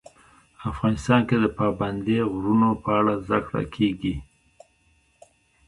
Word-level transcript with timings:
افغانستان 0.69 1.21
کې 1.27 1.35
د 1.39 1.45
پابندی 1.59 2.17
غرونه 2.33 2.67
په 2.83 2.89
اړه 2.99 3.13
زده 3.25 3.39
کړه 3.47 3.61
کېږي. 3.75 4.15